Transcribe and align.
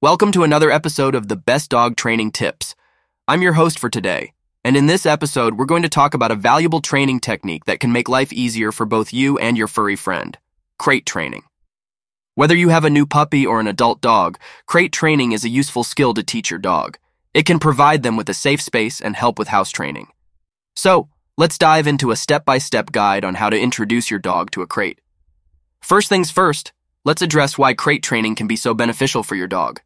Welcome 0.00 0.30
to 0.30 0.44
another 0.44 0.70
episode 0.70 1.16
of 1.16 1.26
the 1.26 1.34
Best 1.34 1.70
Dog 1.70 1.96
Training 1.96 2.30
Tips. 2.30 2.76
I'm 3.26 3.42
your 3.42 3.54
host 3.54 3.80
for 3.80 3.90
today, 3.90 4.32
and 4.62 4.76
in 4.76 4.86
this 4.86 5.04
episode, 5.04 5.58
we're 5.58 5.64
going 5.64 5.82
to 5.82 5.88
talk 5.88 6.14
about 6.14 6.30
a 6.30 6.36
valuable 6.36 6.80
training 6.80 7.18
technique 7.18 7.64
that 7.64 7.80
can 7.80 7.90
make 7.90 8.08
life 8.08 8.32
easier 8.32 8.70
for 8.70 8.86
both 8.86 9.12
you 9.12 9.38
and 9.38 9.58
your 9.58 9.66
furry 9.66 9.96
friend 9.96 10.38
crate 10.78 11.04
training. 11.04 11.42
Whether 12.36 12.54
you 12.54 12.68
have 12.68 12.84
a 12.84 12.90
new 12.90 13.06
puppy 13.06 13.44
or 13.44 13.58
an 13.58 13.66
adult 13.66 14.00
dog, 14.00 14.38
crate 14.66 14.92
training 14.92 15.32
is 15.32 15.44
a 15.44 15.48
useful 15.48 15.82
skill 15.82 16.14
to 16.14 16.22
teach 16.22 16.48
your 16.48 16.60
dog. 16.60 16.96
It 17.34 17.44
can 17.44 17.58
provide 17.58 18.04
them 18.04 18.16
with 18.16 18.28
a 18.28 18.34
safe 18.34 18.62
space 18.62 19.00
and 19.00 19.16
help 19.16 19.36
with 19.36 19.48
house 19.48 19.72
training. 19.72 20.06
So, 20.76 21.08
let's 21.36 21.58
dive 21.58 21.88
into 21.88 22.12
a 22.12 22.16
step 22.16 22.44
by 22.44 22.58
step 22.58 22.92
guide 22.92 23.24
on 23.24 23.34
how 23.34 23.50
to 23.50 23.58
introduce 23.58 24.12
your 24.12 24.20
dog 24.20 24.52
to 24.52 24.62
a 24.62 24.66
crate. 24.68 25.00
First 25.82 26.08
things 26.08 26.30
first, 26.30 26.72
let's 27.04 27.20
address 27.20 27.58
why 27.58 27.74
crate 27.74 28.04
training 28.04 28.36
can 28.36 28.46
be 28.46 28.54
so 28.54 28.74
beneficial 28.74 29.24
for 29.24 29.34
your 29.34 29.48
dog. 29.48 29.80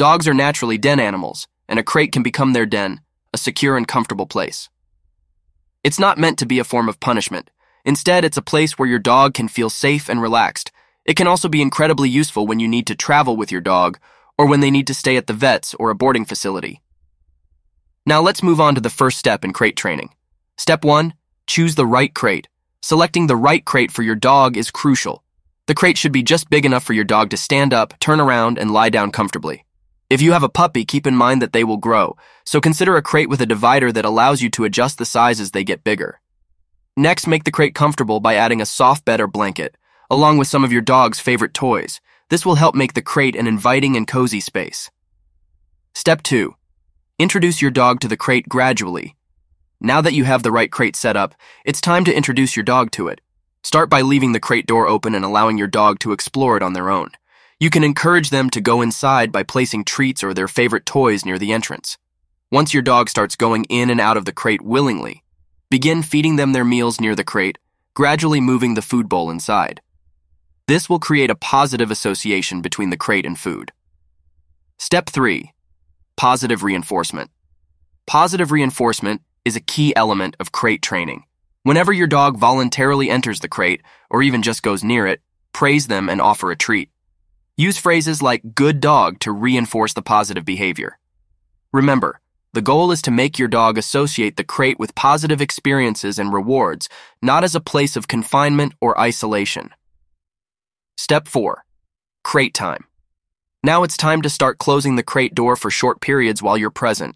Dogs 0.00 0.26
are 0.26 0.32
naturally 0.32 0.78
den 0.78 0.98
animals, 0.98 1.46
and 1.68 1.78
a 1.78 1.82
crate 1.82 2.10
can 2.10 2.22
become 2.22 2.54
their 2.54 2.64
den, 2.64 3.02
a 3.34 3.36
secure 3.36 3.76
and 3.76 3.86
comfortable 3.86 4.24
place. 4.24 4.70
It's 5.84 5.98
not 5.98 6.16
meant 6.16 6.38
to 6.38 6.46
be 6.46 6.58
a 6.58 6.64
form 6.64 6.88
of 6.88 7.00
punishment. 7.00 7.50
Instead, 7.84 8.24
it's 8.24 8.38
a 8.38 8.50
place 8.52 8.78
where 8.78 8.88
your 8.88 8.98
dog 8.98 9.34
can 9.34 9.46
feel 9.46 9.68
safe 9.68 10.08
and 10.08 10.22
relaxed. 10.22 10.72
It 11.04 11.16
can 11.16 11.26
also 11.26 11.50
be 11.50 11.60
incredibly 11.60 12.08
useful 12.08 12.46
when 12.46 12.60
you 12.60 12.66
need 12.66 12.86
to 12.86 12.94
travel 12.94 13.36
with 13.36 13.52
your 13.52 13.60
dog 13.60 13.98
or 14.38 14.46
when 14.46 14.60
they 14.60 14.70
need 14.70 14.86
to 14.86 14.94
stay 14.94 15.18
at 15.18 15.26
the 15.26 15.34
vet's 15.34 15.74
or 15.74 15.90
a 15.90 15.94
boarding 15.94 16.24
facility. 16.24 16.80
Now 18.06 18.22
let's 18.22 18.42
move 18.42 18.58
on 18.58 18.74
to 18.76 18.80
the 18.80 18.88
first 18.88 19.18
step 19.18 19.44
in 19.44 19.52
crate 19.52 19.76
training. 19.76 20.14
Step 20.56 20.82
1 20.82 21.12
Choose 21.46 21.74
the 21.74 21.84
right 21.84 22.14
crate. 22.14 22.48
Selecting 22.80 23.26
the 23.26 23.36
right 23.36 23.62
crate 23.66 23.90
for 23.90 24.02
your 24.02 24.16
dog 24.16 24.56
is 24.56 24.70
crucial. 24.70 25.24
The 25.66 25.74
crate 25.74 25.98
should 25.98 26.10
be 26.10 26.22
just 26.22 26.48
big 26.48 26.64
enough 26.64 26.84
for 26.84 26.94
your 26.94 27.04
dog 27.04 27.28
to 27.30 27.36
stand 27.36 27.74
up, 27.74 27.92
turn 28.00 28.18
around, 28.18 28.56
and 28.56 28.70
lie 28.70 28.88
down 28.88 29.12
comfortably. 29.12 29.66
If 30.10 30.20
you 30.20 30.32
have 30.32 30.42
a 30.42 30.48
puppy, 30.48 30.84
keep 30.84 31.06
in 31.06 31.14
mind 31.14 31.40
that 31.40 31.52
they 31.52 31.62
will 31.62 31.76
grow, 31.76 32.16
so 32.44 32.60
consider 32.60 32.96
a 32.96 33.02
crate 33.02 33.28
with 33.28 33.40
a 33.40 33.46
divider 33.46 33.92
that 33.92 34.04
allows 34.04 34.42
you 34.42 34.50
to 34.50 34.64
adjust 34.64 34.98
the 34.98 35.04
size 35.04 35.38
as 35.38 35.52
they 35.52 35.62
get 35.62 35.84
bigger. 35.84 36.20
Next, 36.96 37.28
make 37.28 37.44
the 37.44 37.52
crate 37.52 37.76
comfortable 37.76 38.18
by 38.18 38.34
adding 38.34 38.60
a 38.60 38.66
soft 38.66 39.04
bed 39.04 39.20
or 39.20 39.28
blanket, 39.28 39.76
along 40.10 40.38
with 40.38 40.48
some 40.48 40.64
of 40.64 40.72
your 40.72 40.82
dog's 40.82 41.20
favorite 41.20 41.54
toys. 41.54 42.00
This 42.28 42.44
will 42.44 42.56
help 42.56 42.74
make 42.74 42.94
the 42.94 43.02
crate 43.02 43.36
an 43.36 43.46
inviting 43.46 43.96
and 43.96 44.04
cozy 44.04 44.40
space. 44.40 44.90
Step 45.94 46.24
2. 46.24 46.56
Introduce 47.20 47.62
your 47.62 47.70
dog 47.70 48.00
to 48.00 48.08
the 48.08 48.16
crate 48.16 48.48
gradually. 48.48 49.14
Now 49.80 50.00
that 50.00 50.14
you 50.14 50.24
have 50.24 50.42
the 50.42 50.50
right 50.50 50.72
crate 50.72 50.96
set 50.96 51.16
up, 51.16 51.36
it's 51.64 51.80
time 51.80 52.04
to 52.04 52.14
introduce 52.14 52.56
your 52.56 52.64
dog 52.64 52.90
to 52.92 53.06
it. 53.06 53.20
Start 53.62 53.88
by 53.88 54.00
leaving 54.00 54.32
the 54.32 54.40
crate 54.40 54.66
door 54.66 54.88
open 54.88 55.14
and 55.14 55.24
allowing 55.24 55.56
your 55.56 55.68
dog 55.68 56.00
to 56.00 56.10
explore 56.10 56.56
it 56.56 56.64
on 56.64 56.72
their 56.72 56.90
own. 56.90 57.10
You 57.62 57.68
can 57.68 57.84
encourage 57.84 58.30
them 58.30 58.48
to 58.50 58.60
go 58.62 58.80
inside 58.80 59.30
by 59.30 59.42
placing 59.42 59.84
treats 59.84 60.24
or 60.24 60.32
their 60.32 60.48
favorite 60.48 60.86
toys 60.86 61.26
near 61.26 61.38
the 61.38 61.52
entrance. 61.52 61.98
Once 62.50 62.72
your 62.72 62.82
dog 62.82 63.10
starts 63.10 63.36
going 63.36 63.64
in 63.64 63.90
and 63.90 64.00
out 64.00 64.16
of 64.16 64.24
the 64.24 64.32
crate 64.32 64.62
willingly, 64.62 65.22
begin 65.68 66.02
feeding 66.02 66.36
them 66.36 66.54
their 66.54 66.64
meals 66.64 67.02
near 67.02 67.14
the 67.14 67.22
crate, 67.22 67.58
gradually 67.92 68.40
moving 68.40 68.74
the 68.74 68.82
food 68.82 69.10
bowl 69.10 69.28
inside. 69.28 69.82
This 70.68 70.88
will 70.88 70.98
create 70.98 71.28
a 71.28 71.34
positive 71.34 71.90
association 71.90 72.62
between 72.62 72.88
the 72.88 72.96
crate 72.96 73.26
and 73.26 73.38
food. 73.38 73.72
Step 74.78 75.10
3. 75.10 75.52
Positive 76.16 76.62
reinforcement. 76.62 77.30
Positive 78.06 78.50
reinforcement 78.52 79.20
is 79.44 79.54
a 79.54 79.60
key 79.60 79.94
element 79.94 80.34
of 80.40 80.50
crate 80.50 80.80
training. 80.80 81.24
Whenever 81.64 81.92
your 81.92 82.06
dog 82.06 82.38
voluntarily 82.38 83.10
enters 83.10 83.40
the 83.40 83.48
crate, 83.48 83.82
or 84.08 84.22
even 84.22 84.40
just 84.40 84.62
goes 84.62 84.82
near 84.82 85.06
it, 85.06 85.20
praise 85.52 85.88
them 85.88 86.08
and 86.08 86.22
offer 86.22 86.50
a 86.50 86.56
treat. 86.56 86.88
Use 87.60 87.76
phrases 87.76 88.22
like 88.22 88.54
good 88.54 88.80
dog 88.80 89.20
to 89.20 89.30
reinforce 89.30 89.92
the 89.92 90.00
positive 90.00 90.46
behavior. 90.46 90.98
Remember, 91.74 92.22
the 92.54 92.62
goal 92.62 92.90
is 92.90 93.02
to 93.02 93.10
make 93.10 93.38
your 93.38 93.48
dog 93.48 93.76
associate 93.76 94.38
the 94.38 94.44
crate 94.44 94.78
with 94.78 94.94
positive 94.94 95.42
experiences 95.42 96.18
and 96.18 96.32
rewards, 96.32 96.88
not 97.20 97.44
as 97.44 97.54
a 97.54 97.60
place 97.60 97.96
of 97.96 98.08
confinement 98.08 98.72
or 98.80 98.98
isolation. 98.98 99.74
Step 100.96 101.28
4. 101.28 101.62
Crate 102.24 102.54
time. 102.54 102.84
Now 103.62 103.82
it's 103.82 103.98
time 103.98 104.22
to 104.22 104.30
start 104.30 104.56
closing 104.56 104.96
the 104.96 105.02
crate 105.02 105.34
door 105.34 105.54
for 105.54 105.70
short 105.70 106.00
periods 106.00 106.42
while 106.42 106.56
you're 106.56 106.70
present. 106.70 107.14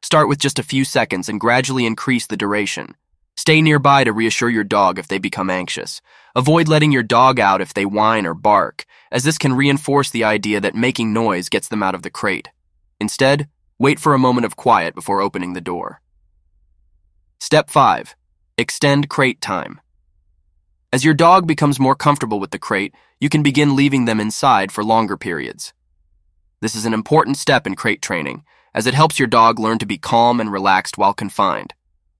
Start 0.00 0.26
with 0.26 0.38
just 0.38 0.58
a 0.58 0.62
few 0.62 0.86
seconds 0.86 1.28
and 1.28 1.38
gradually 1.38 1.84
increase 1.84 2.26
the 2.26 2.38
duration. 2.38 2.94
Stay 3.36 3.60
nearby 3.60 4.04
to 4.04 4.12
reassure 4.14 4.48
your 4.48 4.64
dog 4.64 4.98
if 4.98 5.08
they 5.08 5.18
become 5.18 5.50
anxious. 5.50 6.00
Avoid 6.34 6.66
letting 6.66 6.92
your 6.92 7.02
dog 7.02 7.38
out 7.38 7.60
if 7.60 7.74
they 7.74 7.84
whine 7.84 8.24
or 8.24 8.32
bark, 8.32 8.86
as 9.12 9.22
this 9.24 9.38
can 9.38 9.52
reinforce 9.52 10.10
the 10.10 10.24
idea 10.24 10.60
that 10.60 10.74
making 10.74 11.12
noise 11.12 11.48
gets 11.48 11.68
them 11.68 11.82
out 11.82 11.94
of 11.94 12.02
the 12.02 12.10
crate. 12.10 12.48
Instead, 12.98 13.48
wait 13.78 14.00
for 14.00 14.14
a 14.14 14.18
moment 14.18 14.46
of 14.46 14.56
quiet 14.56 14.94
before 14.94 15.20
opening 15.20 15.52
the 15.52 15.60
door. 15.60 16.00
Step 17.38 17.68
5. 17.68 18.16
Extend 18.56 19.10
crate 19.10 19.40
time. 19.40 19.80
As 20.92 21.04
your 21.04 21.14
dog 21.14 21.46
becomes 21.46 21.78
more 21.78 21.94
comfortable 21.94 22.40
with 22.40 22.50
the 22.52 22.58
crate, 22.58 22.94
you 23.20 23.28
can 23.28 23.42
begin 23.42 23.76
leaving 23.76 24.06
them 24.06 24.18
inside 24.18 24.72
for 24.72 24.82
longer 24.82 25.16
periods. 25.16 25.72
This 26.60 26.74
is 26.74 26.86
an 26.86 26.94
important 26.94 27.36
step 27.36 27.66
in 27.66 27.74
crate 27.74 28.00
training, 28.00 28.44
as 28.74 28.86
it 28.86 28.94
helps 28.94 29.18
your 29.18 29.28
dog 29.28 29.58
learn 29.58 29.78
to 29.78 29.86
be 29.86 29.98
calm 29.98 30.40
and 30.40 30.50
relaxed 30.50 30.96
while 30.96 31.12
confined. 31.12 31.74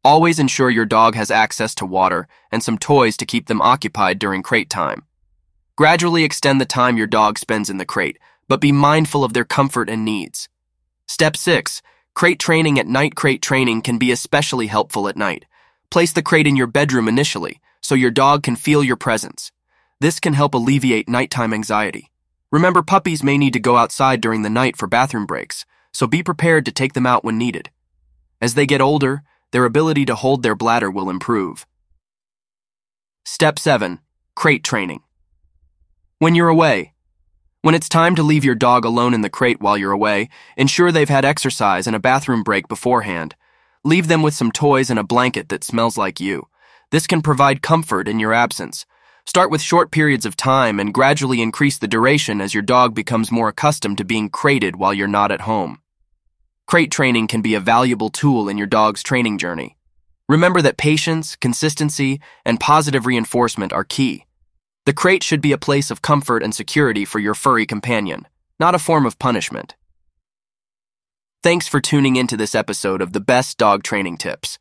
Always 0.05 0.39
ensure 0.39 0.69
your 0.69 0.85
dog 0.85 1.15
has 1.15 1.31
access 1.31 1.75
to 1.77 1.87
water 1.87 2.29
and 2.51 2.63
some 2.63 2.77
toys 2.77 3.17
to 3.19 3.27
keep 3.27 3.47
them 3.47 3.63
occupied 3.63 4.19
during 4.19 4.43
crate 4.43 4.69
time. 4.69 5.05
Gradually 5.75 6.23
extend 6.23 6.61
the 6.61 6.67
time 6.67 6.99
your 6.99 7.07
dog 7.07 7.39
spends 7.39 7.71
in 7.71 7.79
the 7.79 7.87
crate, 7.87 8.19
but 8.47 8.61
be 8.61 8.73
mindful 8.73 9.25
of 9.25 9.33
their 9.33 9.45
comfort 9.45 9.89
and 9.89 10.05
needs. 10.05 10.51
Step 11.09 11.35
6. 11.35 11.81
Crate 12.15 12.39
training 12.39 12.79
at 12.79 12.87
night 12.87 13.15
crate 13.15 13.41
training 13.41 13.81
can 13.81 13.97
be 13.97 14.13
especially 14.13 14.67
helpful 14.67 15.09
at 15.09 15.17
night. 15.17 15.47
Place 15.91 16.13
the 16.13 16.23
crate 16.23 16.47
in 16.47 16.57
your 16.57 16.67
bedroom 16.67 17.09
initially, 17.09 17.59
so 17.81 17.95
your 17.95 18.11
dog 18.11 18.43
can 18.43 18.55
feel 18.55 18.85
your 18.85 18.97
presence. 18.97 19.51
This 19.99 20.21
can 20.21 20.35
help 20.35 20.53
alleviate 20.53 21.09
nighttime 21.09 21.55
anxiety. 21.55 22.11
Remember, 22.51 22.83
puppies 22.83 23.23
may 23.23 23.39
need 23.39 23.55
to 23.55 23.61
go 23.61 23.77
outside 23.77 24.21
during 24.21 24.43
the 24.43 24.51
night 24.51 24.77
for 24.77 24.87
bathroom 24.87 25.25
breaks, 25.25 25.65
so 25.91 26.07
be 26.07 26.23
prepared 26.23 26.67
to 26.67 26.73
take 26.73 26.93
them 26.93 27.07
out 27.07 27.25
when 27.25 27.39
needed. 27.39 27.71
As 28.43 28.55
they 28.55 28.67
get 28.67 28.83
older, 28.83 29.23
their 29.53 29.65
ability 29.65 30.05
to 30.05 30.17
hold 30.17 30.43
their 30.43 30.55
bladder 30.55 30.91
will 30.91 31.09
improve. 31.09 31.67
Step 33.25 33.59
7. 33.59 34.01
Crate 34.35 34.65
Training. 34.65 35.01
When 36.23 36.37
you're 36.37 36.57
away. 36.57 36.93
When 37.63 37.75
it's 37.75 37.89
time 37.89 38.15
to 38.15 38.23
leave 38.23 38.45
your 38.45 38.55
dog 38.55 38.85
alone 38.85 39.13
in 39.13 39.23
the 39.23 39.37
crate 39.39 39.61
while 39.61 39.77
you're 39.77 39.91
away, 39.91 40.29
ensure 40.57 40.93
they've 40.93 41.09
had 41.09 41.25
exercise 41.25 41.89
and 41.89 41.97
a 41.97 42.07
bathroom 42.09 42.45
break 42.45 42.69
beforehand. 42.69 43.35
Leave 43.83 44.07
them 44.07 44.23
with 44.23 44.33
some 44.33 44.53
toys 44.53 44.89
and 44.89 45.01
a 45.01 45.03
blanket 45.03 45.49
that 45.49 45.65
smells 45.65 45.99
like 45.99 46.21
you. 46.21 46.47
This 46.93 47.09
can 47.09 47.23
provide 47.23 47.61
comfort 47.61 48.07
in 48.07 48.21
your 48.21 48.33
absence. 48.33 48.87
Start 49.27 49.51
with 49.51 49.61
short 49.61 49.91
periods 49.91 50.25
of 50.25 50.37
time 50.37 50.79
and 50.79 50.95
gradually 50.95 51.43
increase 51.43 51.77
the 51.77 51.89
duration 51.89 52.41
as 52.41 52.55
your 52.55 52.63
dog 52.63 52.95
becomes 52.95 53.33
more 53.33 53.49
accustomed 53.49 53.99
to 53.99 54.05
being 54.05 54.31
crated 54.31 54.77
while 54.77 54.95
you're 54.95 55.09
not 55.09 55.33
at 55.33 55.41
home. 55.41 55.81
Crate 56.69 56.93
training 56.93 57.27
can 57.27 57.43
be 57.43 57.57
a 57.57 57.67
valuable 57.75 58.11
tool 58.11 58.49
in 58.49 58.57
your 58.57 58.69
dog's 58.69 59.03
training 59.03 59.39
journey. 59.39 59.77
Remember 60.29 60.63
that 60.63 60.77
patience, 60.77 61.35
consistency, 61.35 62.21
and 62.45 62.61
positive 62.61 63.07
reinforcement 63.07 63.73
are 63.73 63.83
key. 63.83 64.25
The 64.85 64.93
crate 64.93 65.23
should 65.23 65.41
be 65.41 65.53
a 65.53 65.59
place 65.59 65.93
of 65.93 66.03
comfort 66.03 66.43
and 66.43 66.53
security 66.53 67.05
for 67.05 67.21
your 67.21 67.35
furry 67.35 67.67
companion, 67.67 68.27
not 68.59 68.75
a 68.75 68.81
form 68.81 69.07
of 69.07 69.19
punishment. 69.19 69.77
Thanks 71.41 71.69
for 71.69 71.81
tuning 71.81 72.17
into 72.17 72.37
this 72.37 72.55
episode 72.55 73.01
of 73.01 73.13
the 73.13 73.21
best 73.21 73.59
dog 73.59 73.85
training 73.85 74.17
tips. 74.17 74.59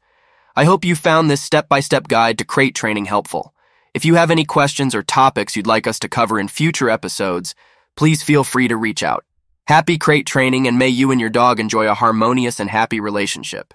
I 0.56 0.66
hope 0.66 0.86
you 0.86 0.96
found 0.96 1.30
this 1.30 1.42
step 1.42 1.68
by 1.68 1.80
step 1.80 2.08
guide 2.08 2.38
to 2.38 2.46
crate 2.46 2.76
training 2.76 3.06
helpful. 3.06 3.56
If 3.96 4.06
you 4.06 4.14
have 4.14 4.30
any 4.30 4.46
questions 4.46 4.94
or 4.94 5.02
topics 5.02 5.56
you'd 5.56 5.66
like 5.66 5.88
us 5.88 5.98
to 6.00 6.09
cover 6.09 6.40
in 6.40 6.48
future 6.50 6.90
episodes, 6.90 7.56
please 7.96 8.22
feel 8.22 8.44
free 8.44 8.68
to 8.68 8.78
reach 8.78 9.02
out. 9.02 9.26
Happy 9.68 9.98
crate 9.98 10.28
training 10.28 10.68
and 10.68 10.78
may 10.78 10.90
you 10.90 11.09
and 11.09 11.20
your 11.20 11.32
dog 11.32 11.59
enjoy 11.59 11.88
a 11.90 11.96
harmonious 11.96 12.59
and 12.59 12.70
happy 12.70 13.00
relationship. 13.00 13.74